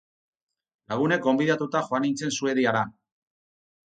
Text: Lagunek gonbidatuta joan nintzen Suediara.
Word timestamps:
Lagunek 0.93 1.21
gonbidatuta 1.27 1.81
joan 1.91 2.05
nintzen 2.05 2.33
Suediara. 2.39 2.81